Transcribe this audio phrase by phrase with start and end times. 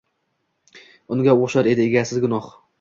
[1.17, 2.53] Unga o‘xshar edi egasiz gunoh.